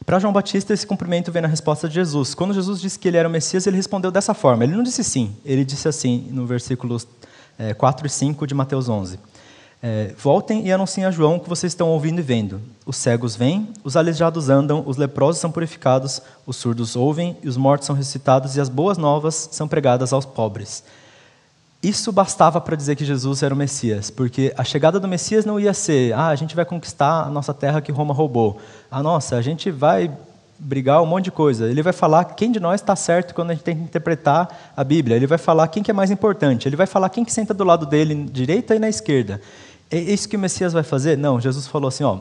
[0.04, 2.34] Para João Batista, esse cumprimento vem na resposta de Jesus.
[2.34, 4.64] Quando Jesus disse que ele era o Messias, ele respondeu dessa forma.
[4.64, 7.08] Ele não disse sim, ele disse assim no versículos
[7.58, 9.20] é, 4 e 5 de Mateus 11.
[9.86, 12.62] É, Voltem e anunciem a João o que vocês estão ouvindo e vendo.
[12.86, 17.58] Os cegos vêm, os aleijados andam, os leprosos são purificados, os surdos ouvem, e os
[17.58, 20.86] mortos são ressuscitados, e as boas novas são pregadas aos pobres.
[21.84, 25.60] Isso bastava para dizer que Jesus era o Messias, porque a chegada do Messias não
[25.60, 28.62] ia ser, ah, a gente vai conquistar a nossa terra que Roma roubou.
[28.90, 30.10] Ah, nossa, a gente vai
[30.58, 31.70] brigar um monte de coisa.
[31.70, 34.84] Ele vai falar quem de nós está certo quando a gente tem que interpretar a
[34.84, 35.18] Bíblia.
[35.18, 36.70] Ele vai falar quem que é mais importante.
[36.70, 39.42] Ele vai falar quem que senta do lado dele, direita e na esquerda.
[39.94, 41.16] É isso que o Messias vai fazer?
[41.16, 42.18] Não, Jesus falou assim, ó,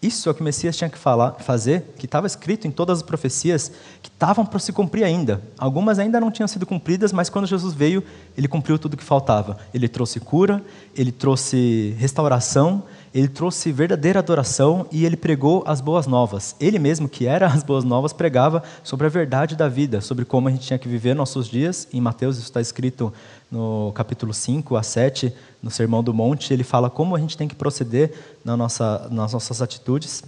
[0.00, 2.98] isso é o que o Messias tinha que falar, fazer, que estava escrito em todas
[2.98, 5.42] as profecias, que estavam para se cumprir ainda.
[5.58, 8.00] Algumas ainda não tinham sido cumpridas, mas quando Jesus veio,
[8.38, 9.58] ele cumpriu tudo o que faltava.
[9.74, 10.62] Ele trouxe cura,
[10.94, 16.54] ele trouxe restauração, ele trouxe verdadeira adoração e ele pregou as boas novas.
[16.60, 20.46] Ele mesmo, que era as boas novas, pregava sobre a verdade da vida, sobre como
[20.46, 21.88] a gente tinha que viver nossos dias.
[21.92, 23.12] Em Mateus, isso está escrito
[23.50, 25.32] no capítulo 5 a 7,
[25.62, 28.12] no Sermão do Monte, ele fala como a gente tem que proceder
[28.44, 30.24] na nossa, nas nossas atitudes.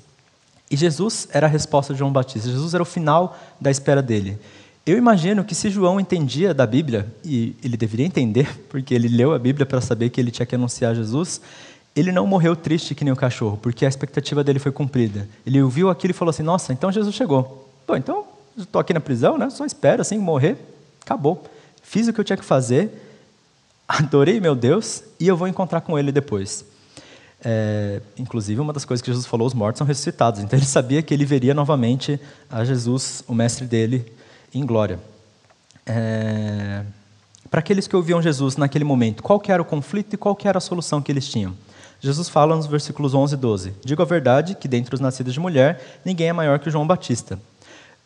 [0.70, 2.48] E Jesus era a resposta de João Batista.
[2.48, 4.38] Jesus era o final da espera dele.
[4.86, 9.34] Eu imagino que se João entendia da Bíblia, e ele deveria entender, porque ele leu
[9.34, 11.40] a Bíblia para saber que ele tinha que anunciar Jesus,
[11.94, 15.28] ele não morreu triste que nem o cachorro, porque a expectativa dele foi cumprida.
[15.44, 17.68] Ele ouviu aquilo e falou assim: Nossa, então Jesus chegou.
[17.86, 18.24] Bom, então
[18.56, 19.50] estou aqui na prisão, né?
[19.50, 20.56] Só espero assim morrer,
[21.02, 21.42] acabou.
[21.82, 23.07] Fiz o que eu tinha que fazer,
[23.88, 26.64] adorei meu Deus e eu vou encontrar com ele depois.
[27.42, 30.40] É, inclusive, uma das coisas que Jesus falou: os mortos são ressuscitados.
[30.40, 32.20] Então ele sabia que ele veria novamente
[32.50, 34.12] a Jesus, o mestre dele,
[34.52, 35.00] em glória.
[35.86, 36.84] É...
[37.50, 40.60] Para aqueles que ouviam Jesus naquele momento, qual era o conflito e qual era a
[40.60, 41.54] solução que eles tinham?
[42.00, 45.40] Jesus fala nos versículos 11 e 12: Digo a verdade que dentre os nascidos de
[45.40, 47.38] mulher, ninguém é maior que João Batista.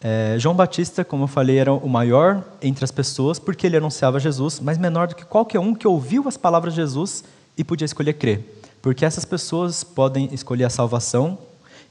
[0.05, 4.19] É, João Batista, como eu falei, era o maior entre as pessoas porque ele anunciava
[4.19, 7.23] Jesus, mas menor do que qualquer um que ouviu as palavras de Jesus
[7.57, 8.61] e podia escolher crer.
[8.83, 11.39] Porque essas pessoas podem escolher a salvação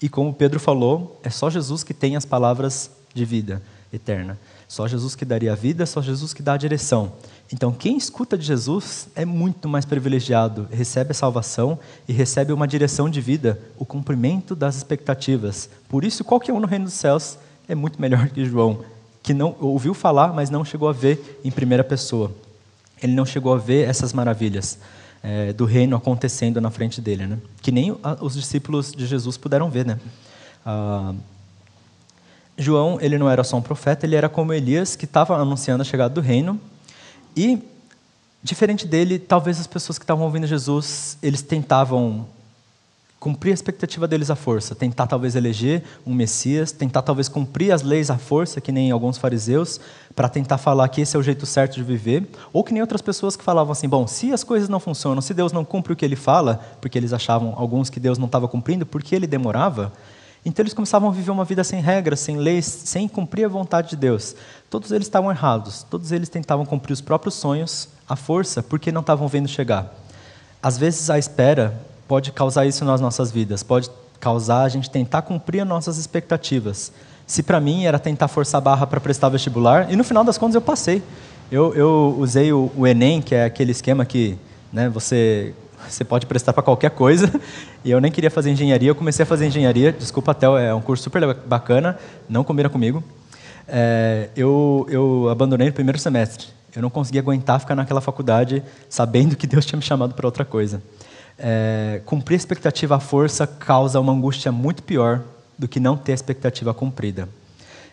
[0.01, 3.61] e, como Pedro falou, é só Jesus que tem as palavras de vida
[3.93, 4.37] eterna.
[4.67, 7.13] Só Jesus que daria a vida, só Jesus que dá a direção.
[7.51, 12.67] Então, quem escuta de Jesus é muito mais privilegiado, recebe a salvação e recebe uma
[12.67, 15.69] direção de vida, o cumprimento das expectativas.
[15.87, 17.37] Por isso, qualquer um no reino dos céus
[17.71, 18.83] é muito melhor que João,
[19.23, 22.31] que não ouviu falar, mas não chegou a ver em primeira pessoa.
[23.01, 24.77] Ele não chegou a ver essas maravilhas
[25.23, 27.37] é, do reino acontecendo na frente dele, né?
[27.61, 29.99] Que nem os discípulos de Jesus puderam ver, né?
[30.65, 31.13] Ah,
[32.57, 35.85] João, ele não era só um profeta, ele era como Elias, que estava anunciando a
[35.85, 36.59] chegada do reino.
[37.37, 37.57] E,
[38.43, 42.27] diferente dele, talvez as pessoas que estavam ouvindo Jesus, eles tentavam
[43.21, 47.83] cumprir a expectativa deles à força, tentar talvez eleger um Messias, tentar talvez cumprir as
[47.83, 49.79] leis à força, que nem alguns fariseus,
[50.15, 52.99] para tentar falar que esse é o jeito certo de viver, ou que nem outras
[52.99, 55.95] pessoas que falavam assim, bom, se as coisas não funcionam, se Deus não cumpre o
[55.95, 59.93] que ele fala, porque eles achavam alguns que Deus não estava cumprindo, porque ele demorava,
[60.43, 63.91] então eles começavam a viver uma vida sem regras, sem leis, sem cumprir a vontade
[63.91, 64.35] de Deus.
[64.67, 69.01] Todos eles estavam errados, todos eles tentavam cumprir os próprios sonhos à força, porque não
[69.01, 69.93] estavam vendo chegar.
[70.63, 75.21] Às vezes a espera pode causar isso nas nossas vidas, pode causar a gente tentar
[75.21, 76.91] cumprir as nossas expectativas.
[77.25, 80.37] Se para mim era tentar forçar a barra para prestar vestibular, e no final das
[80.37, 81.01] contas eu passei.
[81.49, 84.37] Eu, eu usei o, o Enem, que é aquele esquema que
[84.73, 85.53] né, você
[85.87, 87.31] você pode prestar para qualquer coisa.
[87.83, 89.93] E eu nem queria fazer engenharia, eu comecei a fazer engenharia.
[89.93, 91.97] Desculpa, até é um curso super bacana,
[92.29, 93.01] não combina comigo.
[93.67, 96.47] É, eu, eu abandonei no primeiro semestre.
[96.75, 100.43] Eu não conseguia aguentar ficar naquela faculdade sabendo que Deus tinha me chamado para outra
[100.43, 100.79] coisa.
[101.43, 105.21] É, cumprir expectativa à força causa uma angústia muito pior
[105.57, 107.27] do que não ter a expectativa cumprida.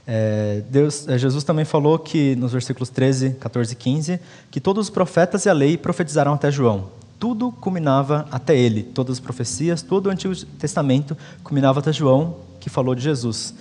[0.07, 4.87] É, Deus, é, Jesus também falou que nos versículos 13, 14 e 15 que todos
[4.87, 9.83] os profetas e a lei profetizaram até João tudo culminava até ele, todas as profecias,
[9.83, 13.55] todo o Antigo Testamento culminava até João, que falou de Jesus.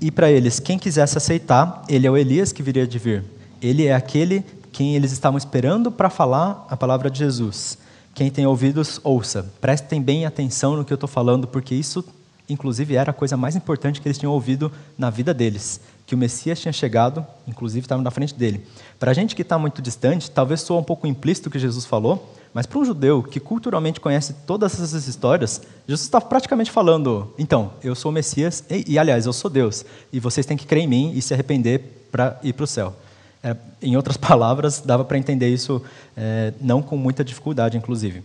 [0.00, 3.24] E para eles, quem quisesse aceitar, ele é o Elias que viria de vir.
[3.60, 7.78] Ele é aquele quem eles estavam esperando para falar a palavra de Jesus.
[8.16, 9.46] Quem tem ouvidos, ouça.
[9.60, 12.02] Prestem bem atenção no que eu estou falando, porque isso,
[12.48, 15.82] inclusive, era a coisa mais importante que eles tinham ouvido na vida deles.
[16.06, 18.66] Que o Messias tinha chegado, inclusive estava na frente dele.
[18.98, 21.84] Para a gente que está muito distante, talvez soa um pouco implícito o que Jesus
[21.84, 27.34] falou, mas para um judeu que culturalmente conhece todas essas histórias, Jesus está praticamente falando:
[27.36, 30.66] então, eu sou o Messias, e, e, aliás, eu sou Deus, e vocês têm que
[30.66, 32.96] crer em mim e se arrepender para ir para o céu.
[33.42, 35.82] É, em outras palavras, dava para entender isso
[36.16, 38.22] é, não com muita dificuldade, inclusive.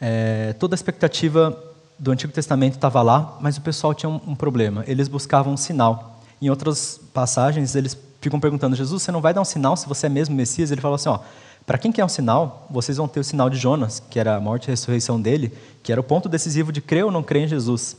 [0.00, 1.56] É, toda a expectativa
[1.98, 4.84] do Antigo Testamento estava lá, mas o pessoal tinha um, um problema.
[4.86, 6.20] Eles buscavam um sinal.
[6.40, 10.06] Em outras passagens, eles ficam perguntando: Jesus, você não vai dar um sinal se você
[10.06, 10.70] é mesmo Messias?
[10.70, 11.20] Ele fala assim: ó
[11.70, 14.40] para quem quer um sinal, vocês vão ter o sinal de Jonas, que era a
[14.40, 15.52] morte e a ressurreição dele,
[15.84, 17.96] que era o ponto decisivo de crer ou não crer em Jesus.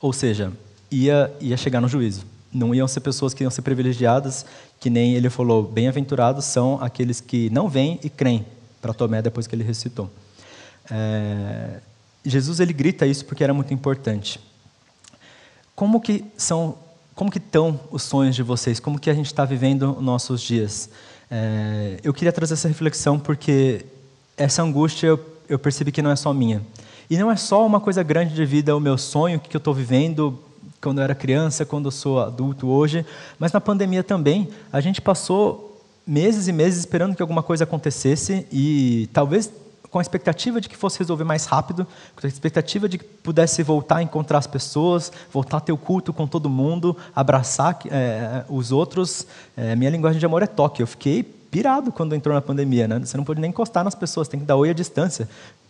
[0.00, 0.52] Ou seja,
[0.88, 2.24] ia, ia chegar no juízo.
[2.52, 4.46] Não iam ser pessoas que iam ser privilegiadas,
[4.80, 8.46] que nem ele falou, bem-aventurados são aqueles que não vêm e creem,
[8.80, 10.10] para Tomé depois que ele ressuscitou.
[10.90, 11.80] É,
[12.24, 14.40] Jesus ele grita isso porque era muito importante.
[15.74, 16.76] Como que são,
[17.14, 18.78] como que estão os sonhos de vocês?
[18.80, 20.90] Como que a gente está vivendo nossos dias?
[21.30, 23.84] É, eu queria trazer essa reflexão porque
[24.36, 26.62] essa angústia eu, eu, percebi que não é só minha.
[27.10, 29.74] E não é só uma coisa grande de vida, o meu sonho que eu estou
[29.74, 30.38] vivendo
[30.80, 33.04] quando eu era criança, quando eu sou adulto hoje,
[33.38, 34.48] mas na pandemia também.
[34.72, 39.50] A gente passou meses e meses esperando que alguma coisa acontecesse e talvez
[39.90, 43.62] com a expectativa de que fosse resolver mais rápido, com a expectativa de que pudesse
[43.62, 48.44] voltar a encontrar as pessoas, voltar a ter o culto com todo mundo, abraçar é,
[48.48, 49.26] os outros.
[49.56, 50.82] É, minha linguagem de amor é toque.
[50.82, 52.98] Eu fiquei pirado quando entrou na pandemia, né?
[52.98, 55.26] Você não pode nem encostar nas pessoas, tem que dar oi à distância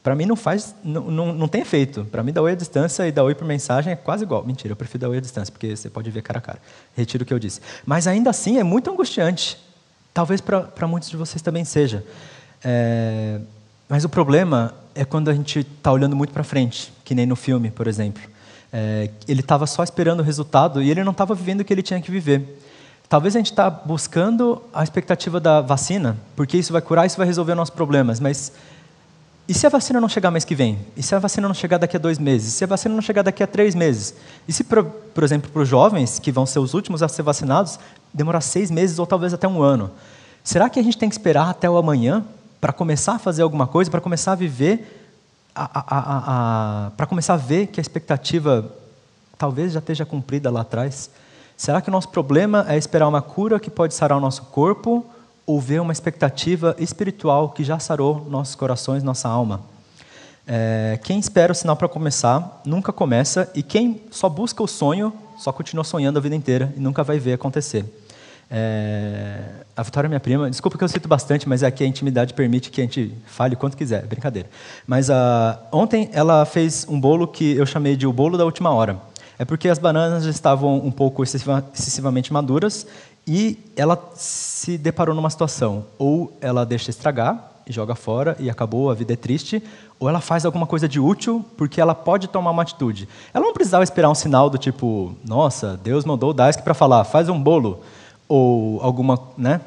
[0.09, 2.03] Para mim não faz, não, não, não tem efeito.
[2.11, 4.43] Para mim, dar oi à distância e dar oi por mensagem é quase igual.
[4.43, 6.59] Mentira, eu prefiro dar oi à distância, porque você pode ver cara a cara.
[6.97, 7.61] Retiro o que eu disse.
[7.85, 9.59] Mas ainda assim é muito angustiante.
[10.15, 12.03] Talvez para muitos de vocês também seja.
[12.65, 13.39] É,
[13.87, 17.37] mas o problema é quando a gente está olhando muito para frente, que nem no
[17.37, 18.23] filme, por exemplo.
[18.73, 21.83] É, ele estava só esperando o resultado e ele não estava vivendo o que ele
[21.83, 22.59] tinha que viver.
[23.11, 27.27] Talvez a gente está buscando a expectativa da vacina, porque isso vai curar, isso vai
[27.27, 28.53] resolver nossos problemas, mas
[29.49, 30.79] e se a vacina não chegar mês que vem?
[30.95, 32.49] E se a vacina não chegar daqui a dois meses?
[32.49, 34.15] E se a vacina não chegar daqui a três meses?
[34.47, 37.23] E se, por, por exemplo, para os jovens, que vão ser os últimos a ser
[37.23, 37.79] vacinados,
[38.13, 39.91] demorar seis meses ou talvez até um ano?
[40.45, 42.23] Será que a gente tem que esperar até o amanhã
[42.61, 45.09] para começar a fazer alguma coisa, para começar a viver,
[45.55, 48.71] para começar a ver que a expectativa
[49.39, 51.09] talvez já esteja cumprida lá atrás?
[51.57, 55.07] Será que o nosso problema é esperar uma cura que pode sarar o nosso corpo
[55.49, 59.63] ou ver uma expectativa espiritual que já sarou nossos corações, nossa alma?
[60.47, 65.11] É, quem espera o sinal para começar nunca começa e quem só busca o sonho
[65.39, 67.87] só continua sonhando a vida inteira e nunca vai ver acontecer.
[68.51, 69.41] É,
[69.75, 72.71] a Vitória é minha prima, desculpa que eu cito bastante, mas aqui a intimidade permite
[72.71, 74.51] que a gente fale quanto quiser, brincadeira.
[74.87, 75.13] Mas uh,
[75.73, 78.99] ontem ela fez um bolo que eu chamei de o bolo da última hora.
[79.39, 82.87] É porque as bananas já estavam um pouco excessivamente maduras
[83.29, 85.85] e ela se deparou numa situação.
[85.99, 89.63] Ou ela deixa estragar e joga fora e acabou, a vida é triste,
[90.01, 93.07] ou ela faz alguma coisa de útil porque ela pode tomar uma atitude.
[93.35, 97.05] Ela não precisava esperar um sinal do tipo, nossa, Deus mandou o Dask para falar,
[97.05, 97.83] faz um bolo,
[98.27, 99.61] ou alguma né,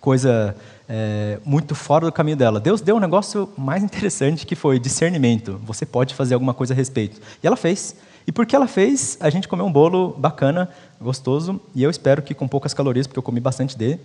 [0.00, 0.56] coisa
[0.88, 2.58] é, muito fora do caminho dela.
[2.58, 5.60] Deus deu um negócio mais interessante que foi discernimento.
[5.64, 7.20] Você pode fazer alguma coisa a respeito.
[7.40, 7.94] E ela fez.
[8.26, 10.68] E porque ela fez, a gente comeu um bolo bacana,
[11.00, 14.00] gostoso, e eu espero que com poucas calorias, porque eu comi bastante dele.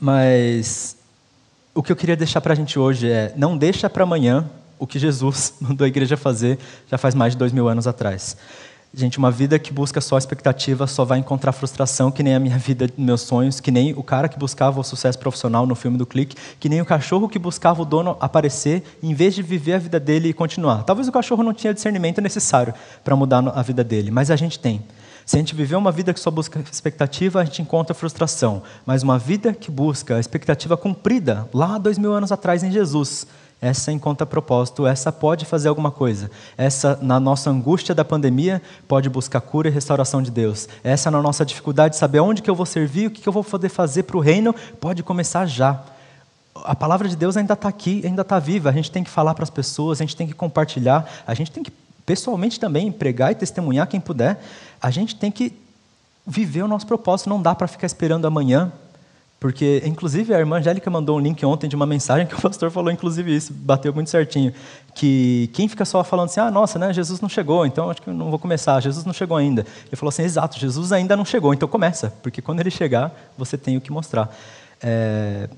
[0.00, 0.96] Mas
[1.74, 4.86] o que eu queria deixar para a gente hoje é: não deixa para amanhã o
[4.86, 8.36] que Jesus mandou a igreja fazer já faz mais de dois mil anos atrás.
[8.96, 12.56] Gente, uma vida que busca só expectativa só vai encontrar frustração, que nem a minha
[12.56, 16.06] vida, meus sonhos, que nem o cara que buscava o sucesso profissional no filme do
[16.06, 19.78] clique, que nem o cachorro que buscava o dono aparecer, em vez de viver a
[19.78, 20.84] vida dele e continuar.
[20.84, 24.60] Talvez o cachorro não tinha discernimento necessário para mudar a vida dele, mas a gente
[24.60, 24.80] tem.
[25.26, 28.62] Se a gente viver uma vida que só busca expectativa, a gente encontra frustração.
[28.86, 33.26] Mas uma vida que busca a expectativa cumprida, lá dois mil anos atrás em Jesus,
[33.64, 36.30] essa encontra propósito, essa pode fazer alguma coisa.
[36.54, 40.68] Essa, na nossa angústia da pandemia, pode buscar cura e restauração de Deus.
[40.84, 43.32] Essa, na nossa dificuldade de saber onde que eu vou servir, o que, que eu
[43.32, 45.82] vou poder fazer para o reino, pode começar já.
[46.56, 48.68] A palavra de Deus ainda está aqui, ainda está viva.
[48.68, 51.50] A gente tem que falar para as pessoas, a gente tem que compartilhar, a gente
[51.50, 51.72] tem que
[52.04, 54.44] pessoalmente também pregar e testemunhar quem puder.
[54.78, 55.58] A gente tem que
[56.26, 57.30] viver o nosso propósito.
[57.30, 58.70] Não dá para ficar esperando amanhã
[59.44, 62.70] porque, inclusive, a irmã Angélica mandou um link ontem de uma mensagem que o pastor
[62.70, 64.54] falou, inclusive, isso, bateu muito certinho.
[64.94, 68.08] Que quem fica só falando assim, ah, nossa, né, Jesus não chegou, então acho que
[68.08, 69.60] eu não vou começar, Jesus não chegou ainda.
[69.60, 73.58] Ele falou assim, exato, Jesus ainda não chegou, então começa, porque quando ele chegar, você
[73.58, 74.34] tem o que mostrar.
[74.82, 75.50] É...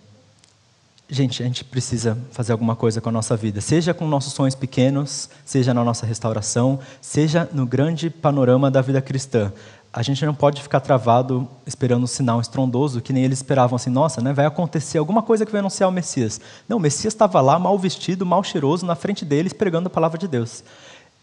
[1.08, 4.56] Gente, a gente precisa fazer alguma coisa com a nossa vida, seja com nossos sonhos
[4.56, 9.52] pequenos, seja na nossa restauração, seja no grande panorama da vida cristã
[9.96, 13.88] a gente não pode ficar travado esperando um sinal estrondoso, que nem eles esperavam assim,
[13.88, 16.38] nossa, né, vai acontecer alguma coisa que vai anunciar o Messias.
[16.68, 20.18] Não, o Messias estava lá, mal vestido, mal cheiroso, na frente deles, pregando a palavra
[20.18, 20.62] de Deus.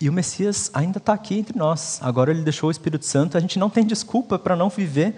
[0.01, 1.99] E o Messias ainda está aqui entre nós.
[2.01, 5.13] Agora ele deixou o Espírito Santo, a gente não tem desculpa para não viver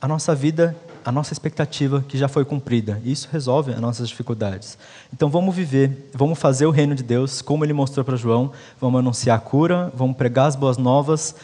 [0.00, 3.02] a nossa vida, a nossa expectativa que já foi cumprida.
[3.04, 4.78] Isso resolve as nossas dificuldades.
[5.12, 9.00] Então vamos viver, vamos fazer o reino de Deus, como ele mostrou para João, vamos
[9.00, 11.34] anunciar a cura, vamos pregar as boas novas,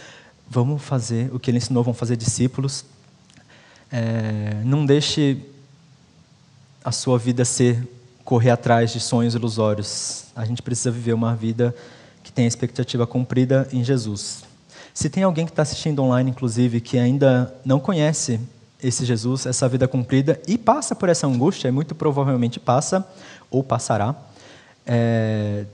[0.48, 2.84] Vamos fazer o que ele ensinou, vamos fazer discípulos.
[3.90, 5.38] É, não deixe
[6.84, 7.86] a sua vida ser
[8.24, 10.24] correr atrás de sonhos ilusórios.
[10.34, 11.74] A gente precisa viver uma vida
[12.22, 14.44] que tenha expectativa cumprida em Jesus.
[14.92, 18.40] Se tem alguém que está assistindo online, inclusive, que ainda não conhece
[18.82, 23.06] esse Jesus, essa vida cumprida, e passa por essa angústia, e muito provavelmente passa,
[23.50, 24.14] ou passará,
[24.86, 25.64] é,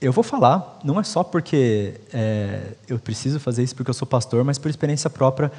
[0.00, 4.06] eu vou falar, não é só porque é, eu preciso fazer isso porque eu sou
[4.06, 5.50] pastor, mas por experiência própria,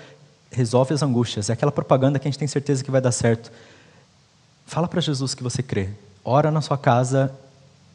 [0.52, 1.50] resolve as angústias.
[1.50, 3.52] É aquela propaganda que a gente tem certeza que vai dar certo.
[4.66, 5.90] Fala para Jesus que você crê.
[6.24, 7.32] Ora na sua casa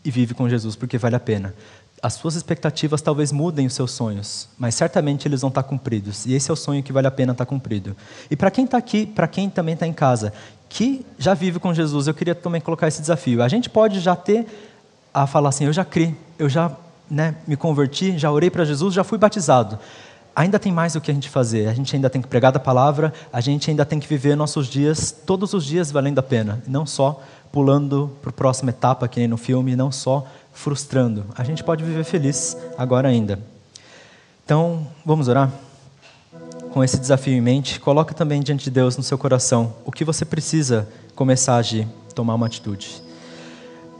[0.04, 1.54] e vive com Jesus, porque vale a pena.
[2.02, 6.26] As suas expectativas talvez mudem os seus sonhos, mas certamente eles vão estar cumpridos.
[6.26, 7.96] E esse é o sonho que vale a pena estar cumprido.
[8.30, 10.30] E para quem está aqui, para quem também está em casa,
[10.68, 13.42] que já vive com Jesus, eu queria também colocar esse desafio.
[13.42, 14.46] A gente pode já ter
[15.14, 16.70] a falar assim: eu já criei, eu já
[17.10, 19.78] né, me converti, já orei para Jesus, já fui batizado.
[20.34, 21.68] Ainda tem mais o que a gente fazer.
[21.68, 24.66] A gente ainda tem que pregar da palavra, a gente ainda tem que viver nossos
[24.66, 27.22] dias, todos os dias valendo a pena, não só
[27.52, 31.24] pulando para a próxima etapa, que nem no filme, não só frustrando.
[31.36, 33.38] A gente pode viver feliz agora ainda.
[34.44, 35.52] Então, vamos orar?
[36.72, 40.04] Com esse desafio em mente, coloca também diante de Deus no seu coração o que
[40.04, 43.03] você precisa começar a agir, tomar uma atitude.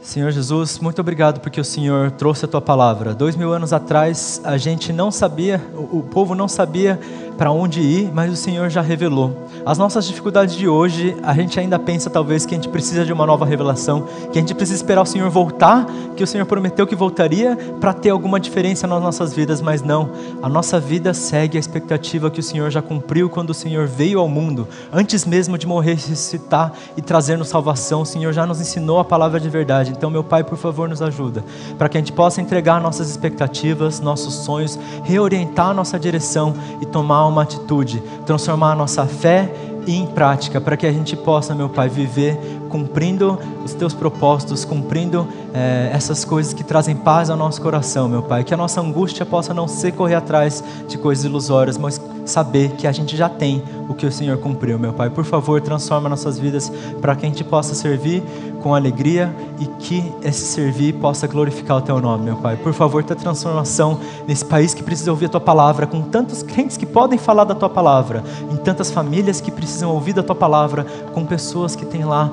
[0.05, 3.15] Senhor Jesus, muito obrigado porque o Senhor trouxe a tua palavra.
[3.15, 6.99] Dois mil anos atrás, a gente não sabia, o, povo não sabia
[7.37, 9.45] para onde ir, mas o Senhor já revelou.
[9.65, 13.11] As nossas dificuldades de hoje, a gente ainda pensa talvez que a gente precisa de
[13.11, 16.85] uma nova revelação, que a gente precisa esperar o Senhor voltar, que o Senhor prometeu
[16.85, 20.09] que voltaria para ter alguma diferença nas nossas vidas, mas não.
[20.41, 24.19] A nossa vida segue a expectativa que o Senhor já cumpriu quando o Senhor veio
[24.19, 28.01] ao mundo, antes mesmo de morrer, ressuscitar e trazer-nos salvação.
[28.01, 29.91] O Senhor já nos ensinou a palavra de verdade.
[29.91, 31.43] Então, meu Pai, por favor, nos ajuda,
[31.77, 36.85] para que a gente possa entregar nossas expectativas, nossos sonhos, reorientar nossa direção e
[37.25, 39.51] tomar uma atitude, transformar a nossa fé
[39.87, 42.39] em prática, para que a gente possa, meu Pai, viver
[42.75, 48.21] cumprindo os teus propósitos, cumprindo é, essas coisas que trazem paz ao nosso coração, meu
[48.21, 48.43] Pai.
[48.43, 52.85] Que a nossa angústia possa não ser correr atrás de coisas ilusórias, mas saber que
[52.85, 55.09] a gente já tem o que o Senhor cumpriu, meu Pai.
[55.09, 56.69] Por favor, transforma nossas vidas
[56.99, 58.21] para que a gente possa servir
[58.61, 62.57] com alegria e que esse servir possa glorificar o Teu nome, meu Pai.
[62.57, 66.75] Por favor, tua transformação nesse país que precisa ouvir a Tua palavra, com tantos crentes
[66.75, 70.85] que podem falar da Tua palavra, em tantas famílias que precisam ouvir da Tua palavra,
[71.13, 72.31] com pessoas que têm lá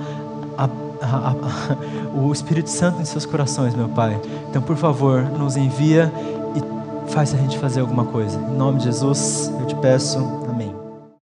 [0.57, 0.65] a,
[1.01, 4.21] a, a, o Espírito Santo em seus corações, meu Pai.
[4.49, 6.13] Então, por favor, nos envia
[6.55, 8.39] e faz a gente fazer alguma coisa.
[8.39, 10.42] Em nome de Jesus, eu te peço.